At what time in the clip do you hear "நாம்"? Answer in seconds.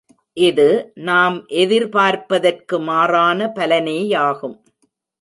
1.01-1.37